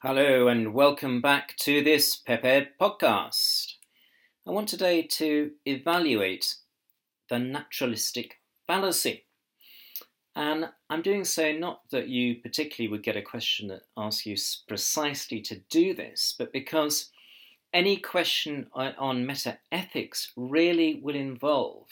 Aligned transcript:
Hello 0.00 0.46
and 0.46 0.74
welcome 0.74 1.20
back 1.20 1.56
to 1.56 1.82
this 1.82 2.14
Pepe 2.14 2.68
podcast. 2.80 3.72
I 4.46 4.52
want 4.52 4.68
today 4.68 5.02
to 5.02 5.50
evaluate 5.66 6.54
the 7.28 7.40
naturalistic 7.40 8.36
fallacy. 8.68 9.24
And 10.36 10.66
I'm 10.88 11.02
doing 11.02 11.24
so 11.24 11.50
not 11.50 11.80
that 11.90 12.06
you 12.06 12.36
particularly 12.36 12.92
would 12.92 13.02
get 13.02 13.16
a 13.16 13.22
question 13.22 13.66
that 13.70 13.80
asks 13.96 14.24
you 14.24 14.36
precisely 14.68 15.40
to 15.40 15.62
do 15.68 15.94
this, 15.94 16.32
but 16.38 16.52
because 16.52 17.10
any 17.74 17.96
question 17.96 18.68
on 18.76 19.26
meta 19.26 19.58
ethics 19.72 20.30
really 20.36 21.00
will 21.02 21.16
involve 21.16 21.88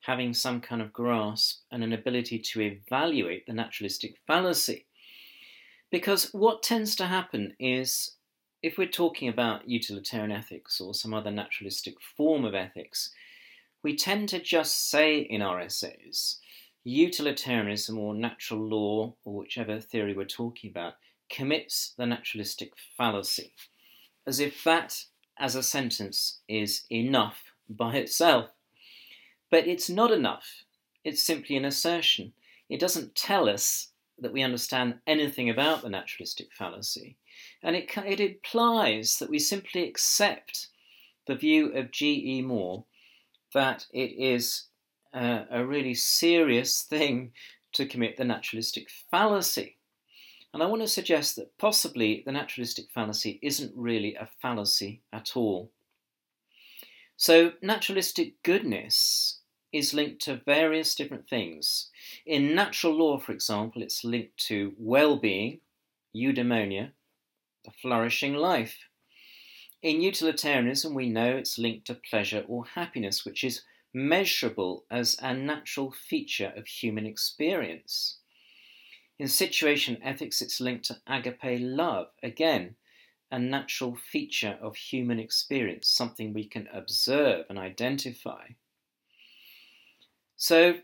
having 0.00 0.34
some 0.34 0.60
kind 0.60 0.82
of 0.82 0.92
grasp 0.92 1.60
and 1.70 1.84
an 1.84 1.92
ability 1.92 2.40
to 2.40 2.62
evaluate 2.62 3.46
the 3.46 3.52
naturalistic 3.52 4.16
fallacy. 4.26 4.86
Because 5.90 6.30
what 6.32 6.62
tends 6.62 6.94
to 6.96 7.06
happen 7.06 7.54
is 7.58 8.16
if 8.62 8.76
we're 8.76 8.88
talking 8.88 9.28
about 9.28 9.68
utilitarian 9.68 10.32
ethics 10.32 10.80
or 10.80 10.94
some 10.94 11.14
other 11.14 11.30
naturalistic 11.30 11.94
form 12.16 12.44
of 12.44 12.54
ethics, 12.54 13.10
we 13.82 13.96
tend 13.96 14.28
to 14.30 14.40
just 14.40 14.90
say 14.90 15.18
in 15.18 15.40
our 15.40 15.60
essays, 15.60 16.40
utilitarianism 16.84 17.98
or 17.98 18.14
natural 18.14 18.60
law, 18.60 19.14
or 19.24 19.36
whichever 19.38 19.80
theory 19.80 20.14
we're 20.14 20.24
talking 20.24 20.70
about, 20.70 20.94
commits 21.30 21.94
the 21.96 22.06
naturalistic 22.06 22.72
fallacy, 22.96 23.52
as 24.26 24.40
if 24.40 24.64
that, 24.64 25.04
as 25.38 25.54
a 25.54 25.62
sentence, 25.62 26.40
is 26.48 26.82
enough 26.90 27.52
by 27.68 27.96
itself. 27.96 28.50
But 29.50 29.66
it's 29.66 29.88
not 29.88 30.10
enough. 30.10 30.64
It's 31.04 31.22
simply 31.22 31.56
an 31.56 31.64
assertion. 31.64 32.32
It 32.68 32.80
doesn't 32.80 33.14
tell 33.14 33.48
us 33.48 33.88
that 34.20 34.32
we 34.32 34.42
understand 34.42 34.98
anything 35.06 35.50
about 35.50 35.82
the 35.82 35.88
naturalistic 35.88 36.52
fallacy. 36.52 37.16
And 37.62 37.76
it, 37.76 37.90
it 37.96 38.20
implies 38.20 39.18
that 39.18 39.30
we 39.30 39.38
simply 39.38 39.88
accept 39.88 40.68
the 41.26 41.34
view 41.34 41.72
of 41.72 41.90
G.E. 41.90 42.42
Moore 42.42 42.84
that 43.54 43.86
it 43.92 44.12
is 44.18 44.64
uh, 45.14 45.44
a 45.50 45.64
really 45.64 45.94
serious 45.94 46.82
thing 46.82 47.32
to 47.72 47.86
commit 47.86 48.16
the 48.16 48.24
naturalistic 48.24 48.88
fallacy. 49.10 49.76
And 50.52 50.62
I 50.62 50.66
want 50.66 50.82
to 50.82 50.88
suggest 50.88 51.36
that 51.36 51.56
possibly 51.58 52.22
the 52.24 52.32
naturalistic 52.32 52.90
fallacy 52.90 53.38
isn't 53.42 53.72
really 53.76 54.14
a 54.14 54.28
fallacy 54.40 55.02
at 55.12 55.36
all. 55.36 55.70
So, 57.16 57.52
naturalistic 57.62 58.42
goodness 58.42 59.37
is 59.72 59.94
linked 59.94 60.22
to 60.22 60.40
various 60.44 60.94
different 60.94 61.28
things. 61.28 61.90
In 62.24 62.54
natural 62.54 62.94
law, 62.94 63.18
for 63.18 63.32
example, 63.32 63.82
it's 63.82 64.04
linked 64.04 64.36
to 64.48 64.74
well 64.78 65.16
being, 65.16 65.60
eudaimonia, 66.14 66.92
a 67.66 67.70
flourishing 67.70 68.34
life. 68.34 68.78
In 69.82 70.00
utilitarianism, 70.00 70.94
we 70.94 71.08
know 71.08 71.36
it's 71.36 71.58
linked 71.58 71.86
to 71.86 71.94
pleasure 71.94 72.44
or 72.48 72.64
happiness, 72.66 73.24
which 73.24 73.44
is 73.44 73.62
measurable 73.94 74.84
as 74.90 75.16
a 75.20 75.34
natural 75.34 75.92
feature 75.92 76.52
of 76.56 76.66
human 76.66 77.06
experience. 77.06 78.18
In 79.18 79.28
situation 79.28 79.98
ethics, 80.02 80.40
it's 80.40 80.60
linked 80.60 80.86
to 80.86 81.00
agape 81.06 81.60
love, 81.60 82.08
again, 82.22 82.76
a 83.30 83.38
natural 83.38 83.96
feature 83.96 84.58
of 84.62 84.76
human 84.76 85.18
experience, 85.18 85.88
something 85.88 86.32
we 86.32 86.44
can 86.44 86.68
observe 86.72 87.44
and 87.48 87.58
identify. 87.58 88.46
So, 90.40 90.78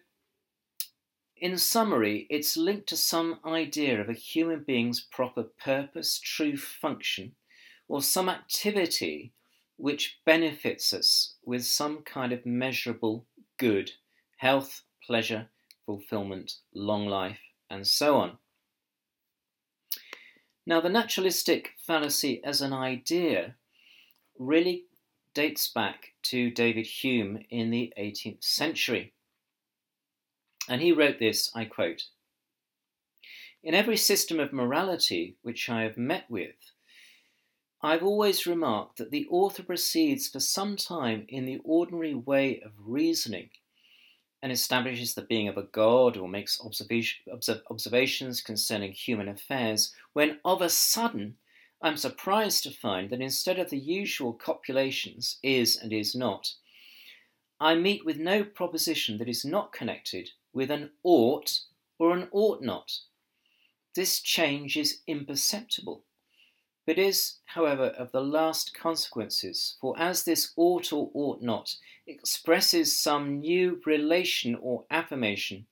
in 1.36 1.56
summary, 1.58 2.26
it's 2.28 2.56
linked 2.56 2.88
to 2.88 2.96
some 2.96 3.38
idea 3.46 4.00
of 4.00 4.08
a 4.08 4.12
human 4.12 4.64
being's 4.66 5.00
proper 5.00 5.44
purpose, 5.44 6.18
true 6.18 6.56
function, 6.56 7.36
or 7.86 8.02
some 8.02 8.28
activity 8.28 9.32
which 9.76 10.18
benefits 10.26 10.92
us 10.92 11.36
with 11.44 11.64
some 11.64 12.02
kind 12.02 12.32
of 12.32 12.44
measurable 12.44 13.26
good, 13.56 13.92
health, 14.38 14.82
pleasure, 15.06 15.48
fulfillment, 15.86 16.54
long 16.74 17.06
life, 17.06 17.38
and 17.70 17.86
so 17.86 18.16
on. 18.16 18.38
Now, 20.66 20.80
the 20.80 20.88
naturalistic 20.88 21.74
fallacy 21.86 22.42
as 22.42 22.60
an 22.60 22.72
idea 22.72 23.54
really 24.36 24.86
dates 25.32 25.70
back 25.70 26.14
to 26.24 26.50
David 26.50 26.86
Hume 26.86 27.38
in 27.50 27.70
the 27.70 27.92
18th 27.96 28.42
century. 28.42 29.13
And 30.68 30.80
he 30.80 30.92
wrote 30.92 31.18
this 31.18 31.50
I 31.54 31.64
quote 31.64 32.04
In 33.62 33.74
every 33.74 33.96
system 33.96 34.40
of 34.40 34.52
morality 34.52 35.36
which 35.42 35.68
I 35.68 35.82
have 35.82 35.98
met 35.98 36.30
with, 36.30 36.56
I've 37.82 38.02
always 38.02 38.46
remarked 38.46 38.96
that 38.96 39.10
the 39.10 39.26
author 39.30 39.62
proceeds 39.62 40.28
for 40.28 40.40
some 40.40 40.76
time 40.76 41.26
in 41.28 41.44
the 41.44 41.60
ordinary 41.64 42.14
way 42.14 42.62
of 42.62 42.72
reasoning 42.78 43.50
and 44.42 44.50
establishes 44.50 45.14
the 45.14 45.22
being 45.22 45.48
of 45.48 45.58
a 45.58 45.62
god 45.62 46.16
or 46.16 46.28
makes 46.28 46.60
observation, 46.62 47.18
observations 47.70 48.40
concerning 48.40 48.92
human 48.92 49.28
affairs, 49.28 49.94
when 50.14 50.38
of 50.44 50.62
a 50.62 50.70
sudden 50.70 51.36
I'm 51.82 51.98
surprised 51.98 52.62
to 52.62 52.70
find 52.70 53.10
that 53.10 53.20
instead 53.20 53.58
of 53.58 53.68
the 53.68 53.78
usual 53.78 54.32
copulations, 54.32 55.38
is 55.42 55.76
and 55.76 55.92
is 55.92 56.14
not, 56.14 56.54
I 57.60 57.74
meet 57.74 58.06
with 58.06 58.16
no 58.16 58.44
proposition 58.44 59.18
that 59.18 59.28
is 59.28 59.44
not 59.44 59.72
connected 59.72 60.30
with 60.54 60.70
an 60.70 60.90
ought 61.02 61.60
or 61.98 62.16
an 62.16 62.28
ought 62.32 62.62
not. 62.62 63.00
This 63.94 64.20
change 64.20 64.76
is 64.76 65.00
imperceptible, 65.06 66.04
but 66.86 66.98
is, 66.98 67.38
however, 67.44 67.86
of 67.86 68.12
the 68.12 68.20
last 68.20 68.74
consequences, 68.74 69.76
for 69.80 69.98
as 69.98 70.24
this 70.24 70.52
ought 70.56 70.92
or 70.92 71.10
ought 71.14 71.42
not 71.42 71.76
expresses 72.06 72.98
some 72.98 73.40
new 73.40 73.80
relation 73.86 74.54
or 74.56 74.84
affirmation, 74.90 75.66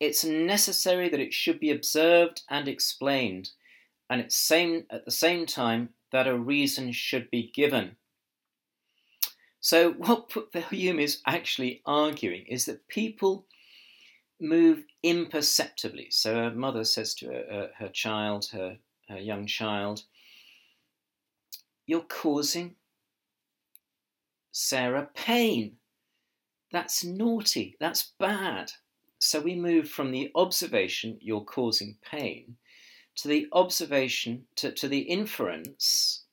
it's 0.00 0.24
necessary 0.24 1.08
that 1.08 1.20
it 1.20 1.34
should 1.34 1.60
be 1.60 1.70
observed 1.70 2.42
and 2.48 2.66
explained, 2.66 3.50
and 4.08 4.20
at, 4.20 4.32
same, 4.32 4.86
at 4.90 5.04
the 5.04 5.10
same 5.10 5.44
time 5.46 5.90
that 6.10 6.26
a 6.26 6.36
reason 6.36 6.92
should 6.92 7.30
be 7.30 7.52
given. 7.54 7.96
So, 9.60 9.92
what 9.92 10.32
Hume 10.70 10.98
is 10.98 11.20
actually 11.26 11.82
arguing 11.84 12.46
is 12.46 12.64
that 12.64 12.88
people 12.88 13.46
move 14.40 14.84
imperceptibly. 15.02 16.08
So 16.10 16.44
a 16.44 16.50
mother 16.50 16.84
says 16.84 17.14
to 17.16 17.26
her, 17.26 17.44
uh, 17.50 17.66
her 17.78 17.88
child, 17.88 18.48
her, 18.52 18.78
her 19.08 19.18
young 19.18 19.46
child, 19.46 20.02
You're 21.86 22.00
causing 22.02 22.76
Sarah 24.52 25.08
pain. 25.14 25.76
That's 26.72 27.04
naughty. 27.04 27.76
That's 27.80 28.12
bad. 28.18 28.72
So 29.18 29.40
we 29.40 29.54
move 29.54 29.88
from 29.88 30.12
the 30.12 30.30
observation, 30.34 31.18
You're 31.20 31.44
causing 31.44 31.96
pain, 32.02 32.56
to 33.16 33.28
the 33.28 33.48
observation, 33.52 34.46
to, 34.56 34.72
to 34.72 34.88
the 34.88 35.00
inference 35.00 36.24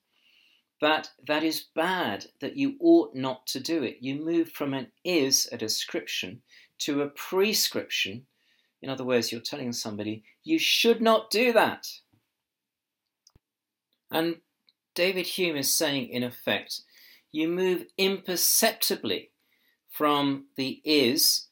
that 0.79 1.09
that 1.25 1.43
is 1.43 1.65
bad, 1.75 2.27
that 2.39 2.55
you 2.55 2.75
ought 2.79 3.15
not 3.15 3.47
to 3.47 3.59
do 3.59 3.83
it. 3.83 3.97
You 3.99 4.23
move 4.23 4.51
from 4.51 4.73
an 4.73 4.87
is, 5.03 5.49
a 5.51 5.57
description, 5.57 6.41
to 6.79 7.01
a 7.01 7.07
prescription. 7.07 8.25
In 8.81 8.89
other 8.89 9.03
words, 9.03 9.31
you're 9.31 9.41
telling 9.41 9.73
somebody, 9.73 10.23
you 10.43 10.59
should 10.59 11.01
not 11.01 11.29
do 11.29 11.51
that. 11.53 11.87
And 14.11 14.37
David 14.95 15.27
Hume 15.27 15.57
is 15.57 15.73
saying, 15.73 16.09
in 16.09 16.23
effect, 16.23 16.81
you 17.31 17.47
move 17.47 17.85
imperceptibly 17.97 19.31
from 19.89 20.45
the 20.55 20.81
is, 20.83 21.47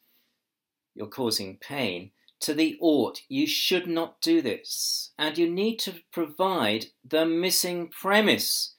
you're 0.94 1.08
causing 1.08 1.58
pain, 1.58 2.12
to 2.42 2.54
the 2.54 2.78
ought, 2.80 3.22
you 3.28 3.48
should 3.48 3.88
not 3.88 4.22
do 4.22 4.42
this. 4.42 5.12
And 5.18 5.38
you 5.38 5.50
need 5.50 5.78
to 5.80 5.96
provide 6.12 6.86
the 7.04 7.26
missing 7.26 7.90
premise 7.90 8.76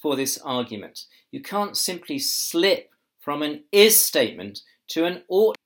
for 0.00 0.14
this 0.14 0.38
argument. 0.38 1.06
You 1.30 1.42
can't 1.42 1.76
simply 1.76 2.18
slip 2.18 2.90
from 3.18 3.42
an 3.42 3.64
is 3.72 4.02
statement 4.02 4.60
to 4.88 5.04
an 5.04 5.22
ought 5.28 5.56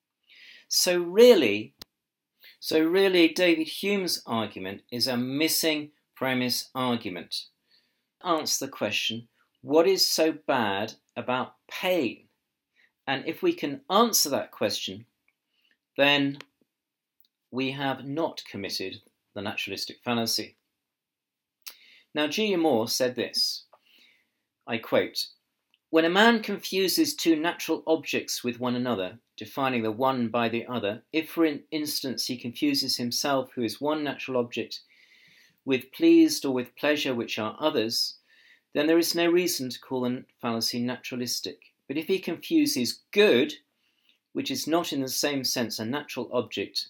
so 0.74 0.98
really, 0.98 1.74
so 2.58 2.80
really, 2.80 3.28
David 3.28 3.68
Hume's 3.68 4.22
argument 4.26 4.80
is 4.90 5.06
a 5.06 5.18
missing 5.18 5.90
premise 6.16 6.70
argument. 6.74 7.44
Answer 8.24 8.64
the 8.64 8.72
question, 8.72 9.28
what 9.60 9.86
is 9.86 10.10
so 10.10 10.32
bad 10.32 10.94
about 11.14 11.56
pain? 11.70 12.24
And 13.06 13.22
if 13.26 13.42
we 13.42 13.52
can 13.52 13.82
answer 13.90 14.30
that 14.30 14.50
question, 14.50 15.04
then 15.98 16.38
we 17.50 17.72
have 17.72 18.06
not 18.06 18.40
committed 18.50 19.02
the 19.34 19.42
naturalistic 19.42 19.98
fallacy. 20.02 20.56
Now, 22.14 22.28
G. 22.28 22.56
Moore 22.56 22.88
said 22.88 23.14
this 23.14 23.66
I 24.66 24.78
quote, 24.78 25.26
When 25.90 26.06
a 26.06 26.10
man 26.10 26.42
confuses 26.42 27.14
two 27.14 27.36
natural 27.36 27.82
objects 27.86 28.42
with 28.42 28.58
one 28.58 28.74
another, 28.74 29.18
defining 29.36 29.82
the 29.82 29.92
one 29.92 30.28
by 30.28 30.48
the 30.48 30.66
other, 30.66 31.02
if 31.12 31.30
for 31.30 31.46
instance 31.70 32.26
he 32.26 32.36
confuses 32.36 32.96
himself, 32.96 33.50
who 33.54 33.62
is 33.62 33.80
one 33.80 34.04
natural 34.04 34.36
object, 34.38 34.80
with 35.64 35.92
pleased 35.92 36.44
or 36.44 36.52
with 36.52 36.76
pleasure, 36.76 37.14
which 37.14 37.38
are 37.38 37.56
others, 37.60 38.18
then 38.74 38.86
there 38.86 38.98
is 38.98 39.14
no 39.14 39.30
reason 39.30 39.70
to 39.70 39.80
call 39.80 40.06
a 40.06 40.22
fallacy 40.40 40.80
naturalistic. 40.80 41.58
But 41.88 41.96
if 41.96 42.06
he 42.06 42.18
confuses 42.18 43.02
good, 43.12 43.54
which 44.32 44.50
is 44.50 44.66
not 44.66 44.92
in 44.92 45.00
the 45.00 45.08
same 45.08 45.44
sense 45.44 45.78
a 45.78 45.84
natural 45.84 46.30
object, 46.32 46.88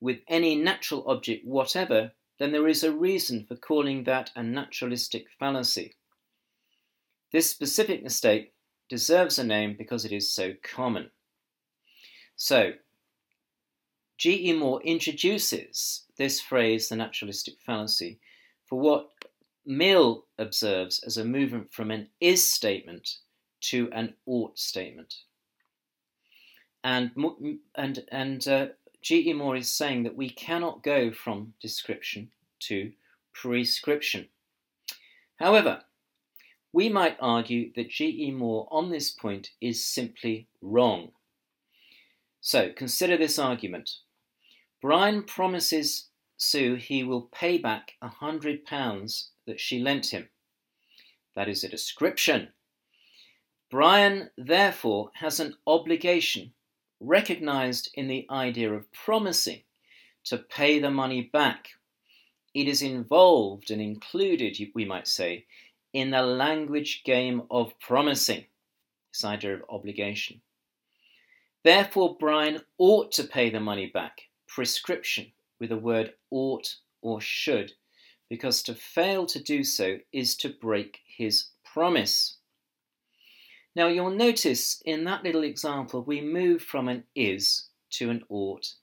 with 0.00 0.20
any 0.28 0.56
natural 0.56 1.04
object 1.06 1.46
whatever, 1.46 2.12
then 2.38 2.50
there 2.50 2.66
is 2.66 2.82
a 2.82 2.92
reason 2.92 3.44
for 3.46 3.56
calling 3.56 4.04
that 4.04 4.30
a 4.34 4.42
naturalistic 4.42 5.26
fallacy. 5.38 5.94
This 7.30 7.48
specific 7.48 8.02
mistake 8.02 8.52
deserves 8.88 9.38
a 9.38 9.44
name 9.44 9.76
because 9.78 10.04
it 10.04 10.12
is 10.12 10.32
so 10.32 10.54
common. 10.62 11.10
So, 12.36 12.72
G.E. 14.18 14.52
Moore 14.52 14.80
introduces 14.82 16.04
this 16.16 16.40
phrase, 16.40 16.88
the 16.88 16.96
naturalistic 16.96 17.54
fallacy, 17.64 18.20
for 18.66 18.78
what 18.78 19.10
Mill 19.64 20.26
observes 20.38 21.02
as 21.04 21.16
a 21.16 21.24
movement 21.24 21.72
from 21.72 21.90
an 21.90 22.08
is 22.20 22.50
statement 22.50 23.16
to 23.62 23.88
an 23.92 24.14
ought 24.26 24.58
statement. 24.58 25.14
And, 26.84 27.12
and, 27.76 28.04
and 28.10 28.48
uh, 28.48 28.66
G.E. 29.02 29.32
Moore 29.32 29.56
is 29.56 29.70
saying 29.70 30.04
that 30.04 30.16
we 30.16 30.30
cannot 30.30 30.82
go 30.82 31.12
from 31.12 31.54
description 31.60 32.30
to 32.60 32.92
prescription. 33.32 34.28
However, 35.36 35.82
we 36.72 36.88
might 36.88 37.16
argue 37.20 37.72
that 37.74 37.90
G.E. 37.90 38.30
Moore 38.30 38.68
on 38.70 38.90
this 38.90 39.10
point 39.10 39.50
is 39.60 39.84
simply 39.84 40.46
wrong. 40.60 41.10
So 42.42 42.70
consider 42.72 43.16
this 43.16 43.38
argument. 43.38 43.88
Brian 44.82 45.22
promises 45.22 46.08
Sue 46.36 46.74
he 46.74 47.04
will 47.04 47.28
pay 47.32 47.56
back 47.56 47.92
a 48.02 48.08
hundred 48.08 48.64
pounds 48.64 49.30
that 49.46 49.60
she 49.60 49.78
lent 49.78 50.06
him. 50.06 50.28
That 51.36 51.48
is 51.48 51.62
a 51.62 51.68
description. 51.68 52.48
Brian, 53.70 54.28
therefore, 54.36 55.12
has 55.14 55.38
an 55.38 55.54
obligation 55.68 56.52
recognized 57.00 57.90
in 57.94 58.08
the 58.08 58.26
idea 58.28 58.72
of 58.72 58.92
promising 58.92 59.62
to 60.24 60.38
pay 60.38 60.80
the 60.80 60.90
money 60.90 61.30
back. 61.32 61.68
It 62.54 62.66
is 62.66 62.82
involved 62.82 63.70
and 63.70 63.80
included, 63.80 64.58
we 64.74 64.84
might 64.84 65.06
say, 65.06 65.46
in 65.92 66.10
the 66.10 66.22
language 66.22 67.02
game 67.04 67.42
of 67.52 67.78
promising, 67.78 68.46
this 69.12 69.24
idea 69.24 69.54
of 69.54 69.62
obligation. 69.68 70.42
Therefore, 71.64 72.16
Brian 72.18 72.60
ought 72.78 73.12
to 73.12 73.24
pay 73.24 73.50
the 73.50 73.60
money 73.60 73.86
back, 73.86 74.22
prescription, 74.48 75.32
with 75.60 75.70
the 75.70 75.76
word 75.76 76.14
ought 76.30 76.76
or 77.00 77.20
should, 77.20 77.72
because 78.28 78.62
to 78.64 78.74
fail 78.74 79.26
to 79.26 79.42
do 79.42 79.62
so 79.62 79.98
is 80.12 80.36
to 80.38 80.48
break 80.48 81.00
his 81.06 81.48
promise. 81.64 82.38
Now, 83.76 83.86
you'll 83.86 84.10
notice 84.10 84.82
in 84.84 85.04
that 85.04 85.22
little 85.22 85.44
example, 85.44 86.02
we 86.02 86.20
move 86.20 86.62
from 86.62 86.88
an 86.88 87.04
is 87.14 87.68
to 87.92 88.10
an 88.10 88.22
ought 88.28 88.74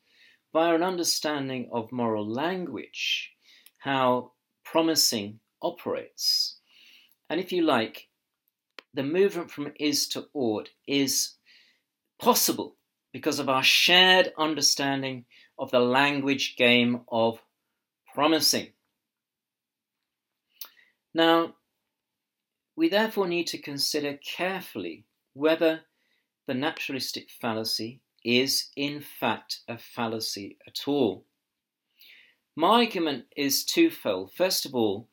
via 0.54 0.74
an 0.74 0.84
understanding 0.84 1.70
of 1.72 1.92
moral 1.92 2.28
language, 2.28 3.32
how 3.80 4.32
promising 4.64 5.40
operates. 5.62 6.58
And 7.30 7.40
if 7.40 7.52
you 7.52 7.64
like, 7.64 8.08
the 8.94 9.04
movement 9.04 9.52
from 9.52 9.72
is 9.80 10.08
to 10.10 10.26
ought 10.34 10.70
is 10.88 11.36
possible 12.20 12.76
because 13.12 13.40
of 13.40 13.50
our 13.50 13.64
shared 13.64 14.32
understanding 14.38 15.26
of 15.58 15.72
the 15.72 15.80
language 15.80 16.56
game 16.58 17.02
of 17.08 17.42
promising. 18.14 18.68
Now, 21.14 21.56
we 22.76 22.90
therefore 22.90 23.28
need 23.28 23.48
to 23.48 23.58
consider 23.58 24.18
carefully 24.18 25.06
whether 25.34 25.82
the 26.48 26.54
naturalistic 26.54 27.30
fallacy 27.30 28.02
is 28.24 28.70
in 28.76 29.02
fact 29.02 29.60
a 29.68 29.78
fallacy 29.78 30.58
at 30.68 30.88
all. 30.88 31.26
My 32.56 32.86
argument 32.86 33.26
is 33.36 33.64
twofold. 33.64 34.34
First 34.34 34.66
of 34.66 34.76
all, 34.76 35.08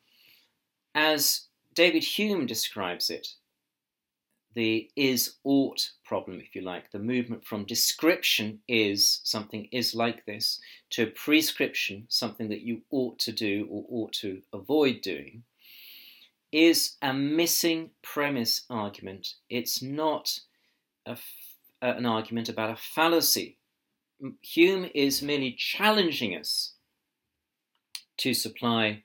as 0.93 1.47
David 1.73 2.03
Hume 2.03 2.45
describes 2.45 3.09
it, 3.09 3.27
the 4.57 4.89
is 4.95 5.35
ought 5.43 5.91
problem, 6.03 6.39
if 6.39 6.55
you 6.55 6.63
like, 6.63 6.89
the 6.89 6.97
movement 6.97 7.45
from 7.45 7.63
description 7.63 8.57
is 8.67 9.21
something 9.23 9.69
is 9.71 9.93
like 9.93 10.25
this 10.25 10.59
to 10.89 11.05
prescription, 11.11 12.07
something 12.09 12.49
that 12.49 12.61
you 12.61 12.81
ought 12.89 13.19
to 13.19 13.31
do 13.31 13.67
or 13.69 13.85
ought 13.87 14.13
to 14.13 14.41
avoid 14.51 15.01
doing 15.01 15.43
is 16.51 16.95
a 17.03 17.13
missing 17.13 17.91
premise 18.01 18.63
argument. 18.67 19.35
It's 19.47 19.83
not 19.83 20.39
a, 21.05 21.11
uh, 21.83 21.93
an 21.95 22.07
argument 22.07 22.49
about 22.49 22.71
a 22.71 22.77
fallacy. 22.77 23.59
Hume 24.41 24.89
is 24.95 25.21
merely 25.21 25.51
challenging 25.51 26.35
us 26.35 26.73
to 28.17 28.33
supply 28.33 29.03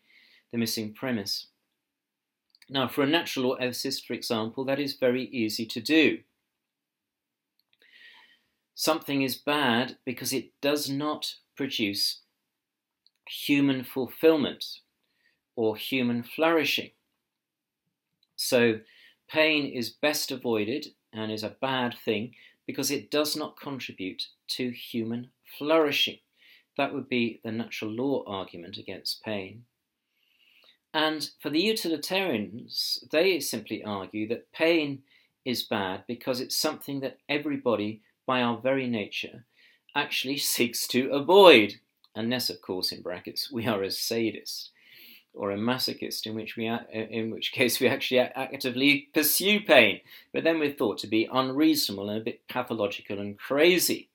the 0.51 0.57
missing 0.57 0.95
premise. 0.95 1.49
Now, 2.73 2.89
for 2.89 3.03
a 3.03 3.07
natural 3.07 3.51
law 3.51 3.57
ethicist, 3.59 4.07
for 4.07 4.15
example, 4.15 4.65
that 4.65 4.81
is 4.81 4.95
very 4.95 5.25
easy 5.25 5.67
to 5.67 5.79
do. 5.79 6.21
Something 8.75 9.21
is 9.21 9.37
bad 9.37 9.99
because 10.07 10.33
it 10.33 10.59
does 10.63 10.89
not 10.89 11.35
produce 11.55 12.21
human 13.29 13.85
fulfillment 13.85 14.65
or 15.55 15.77
human 15.77 16.23
flourishing. 16.23 16.93
So 18.37 18.81
pain 19.29 19.67
is 19.67 19.91
best 19.91 20.31
avoided 20.31 20.95
and 21.13 21.31
is 21.31 21.43
a 21.43 21.57
bad 21.61 21.95
thing 22.03 22.35
because 22.67 22.91
it 22.91 23.11
does 23.11 23.37
not 23.37 23.61
contribute 23.61 24.29
to 24.57 24.71
human 24.71 25.29
flourishing. 25.59 26.21
That 26.79 26.95
would 26.95 27.11
be 27.11 27.43
the 27.45 27.53
natural 27.53 27.91
law 27.91 28.25
argument 28.27 28.79
against 28.79 29.23
pain. 29.23 29.67
And 30.95 31.31
for 31.41 31.49
the 31.49 31.61
utilitarians, 31.61 33.05
they 33.11 33.41
simply 33.41 33.83
argue 33.83 34.29
that 34.29 34.53
pain 34.53 35.03
is 35.45 35.63
bad 35.63 36.05
because 36.07 36.41
it's 36.41 36.57
something 36.57 37.01
that 37.01 37.19
everybody, 37.29 38.03
by 38.27 38.43
our 38.43 38.59
very 38.59 38.89
nature, 38.89 39.45
actually 39.95 40.37
seeks 40.55 40.87
to 40.89 41.11
avoid. 41.11 41.75
Unless, 42.15 42.51
of 42.51 42.61
course, 42.61 42.93
in 42.93 43.01
brackets, 43.01 43.51
we 43.51 43.67
are 43.67 43.83
a 43.83 43.91
sadist 43.91 44.71
or 45.35 45.51
a 45.51 45.57
masochist, 45.57 46.27
in 46.27 46.35
which 46.35 46.57
we 46.57 46.67
in 46.93 47.31
which 47.31 47.53
case 47.55 47.81
we 47.81 47.89
actually 47.89 48.21
actively 48.21 49.09
pursue 49.15 49.61
pain, 49.61 50.01
but 50.31 50.45
then 50.45 50.59
we're 50.59 50.71
thought 50.71 50.99
to 50.99 51.07
be 51.07 51.29
unreasonable 51.33 52.11
and 52.11 52.21
a 52.21 52.25
bit 52.25 52.47
pathological 52.49 53.19
and 53.19 53.39
crazy. 53.39 54.11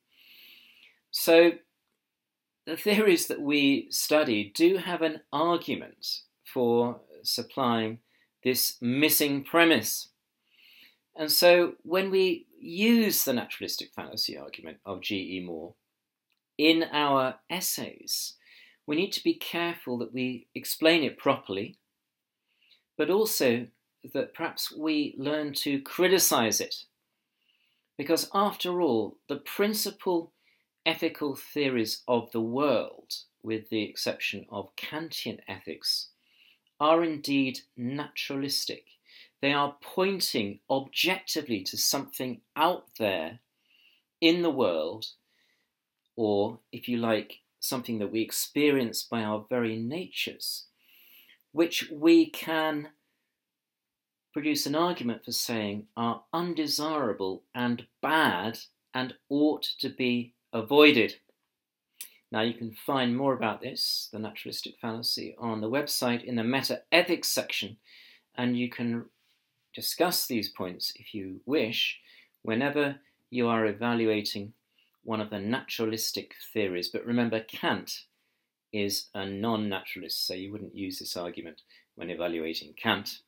So 1.09 1.53
the 2.67 2.77
theories 2.77 3.27
that 3.27 3.41
we 3.41 3.87
study 3.89 4.51
do 4.53 4.77
have 4.77 5.01
an 5.01 5.21
argument 5.33 6.21
for 6.53 7.01
supplying 7.23 7.99
this 8.43 8.77
missing 8.81 9.43
premise. 9.43 10.09
And 11.15 11.31
so 11.31 11.73
when 11.83 12.11
we 12.11 12.45
use 12.59 13.23
the 13.23 13.33
naturalistic 13.33 13.89
fallacy 13.95 14.37
argument 14.37 14.77
of 14.85 15.01
G.E. 15.01 15.43
Moore 15.45 15.73
in 16.57 16.85
our 16.91 17.35
essays, 17.49 18.35
we 18.85 18.95
need 18.95 19.11
to 19.13 19.23
be 19.23 19.33
careful 19.33 19.97
that 19.97 20.13
we 20.13 20.47
explain 20.55 21.03
it 21.03 21.17
properly, 21.17 21.77
but 22.97 23.09
also 23.09 23.67
that 24.13 24.33
perhaps 24.33 24.71
we 24.71 25.15
learn 25.17 25.53
to 25.53 25.81
criticize 25.81 26.61
it. 26.61 26.75
Because 27.97 28.29
after 28.33 28.81
all, 28.81 29.17
the 29.27 29.37
principal 29.37 30.31
ethical 30.85 31.35
theories 31.35 32.03
of 32.07 32.31
the 32.31 32.41
world, 32.41 33.13
with 33.43 33.69
the 33.69 33.83
exception 33.83 34.45
of 34.49 34.75
Kantian 34.75 35.39
ethics, 35.47 36.09
are 36.79 37.03
indeed 37.03 37.59
naturalistic. 37.75 38.85
They 39.41 39.53
are 39.53 39.75
pointing 39.81 40.59
objectively 40.69 41.61
to 41.63 41.77
something 41.77 42.41
out 42.55 42.85
there 42.97 43.39
in 44.19 44.41
the 44.41 44.49
world, 44.49 45.07
or, 46.15 46.59
if 46.71 46.87
you 46.87 46.97
like, 46.97 47.41
something 47.59 47.99
that 47.99 48.11
we 48.11 48.21
experience 48.21 49.03
by 49.03 49.23
our 49.23 49.45
very 49.49 49.75
natures, 49.77 50.65
which 51.51 51.89
we 51.91 52.29
can 52.29 52.89
produce 54.33 54.65
an 54.65 54.75
argument 54.75 55.25
for 55.25 55.31
saying 55.31 55.87
are 55.95 56.23
undesirable 56.33 57.43
and 57.53 57.87
bad 58.01 58.59
and 58.93 59.13
ought 59.29 59.63
to 59.79 59.89
be 59.89 60.33
avoided. 60.53 61.15
Now, 62.31 62.41
you 62.41 62.53
can 62.53 62.73
find 62.85 63.15
more 63.15 63.33
about 63.33 63.61
this, 63.61 64.09
the 64.11 64.19
naturalistic 64.19 64.75
fallacy, 64.81 65.35
on 65.39 65.61
the 65.61 65.69
website 65.69 66.23
in 66.23 66.35
the 66.35 66.43
meta 66.43 66.81
ethics 66.91 67.29
section, 67.29 67.77
and 68.35 68.57
you 68.57 68.69
can 68.69 69.05
discuss 69.73 70.27
these 70.27 70.49
points 70.49 70.91
if 70.95 71.13
you 71.13 71.39
wish 71.45 71.99
whenever 72.41 72.97
you 73.29 73.47
are 73.47 73.65
evaluating 73.65 74.53
one 75.03 75.21
of 75.21 75.29
the 75.29 75.39
naturalistic 75.39 76.33
theories. 76.51 76.89
But 76.89 77.05
remember, 77.05 77.39
Kant 77.39 78.03
is 78.73 79.07
a 79.13 79.25
non 79.25 79.69
naturalist, 79.69 80.27
so 80.27 80.33
you 80.33 80.51
wouldn't 80.51 80.75
use 80.75 80.99
this 80.99 81.15
argument 81.15 81.61
when 81.95 82.09
evaluating 82.09 82.73
Kant. 82.73 83.19